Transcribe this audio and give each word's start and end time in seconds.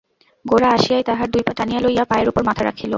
গোরা 0.45 0.69
আসিয়াই 0.71 1.03
তাঁহার 1.03 1.27
দুই 1.33 1.43
পা 1.47 1.53
টানিয়া 1.57 1.81
লইয়া 1.81 2.03
পায়ের 2.09 2.29
উপর 2.31 2.41
মাথা 2.49 2.63
রাখিল। 2.65 2.89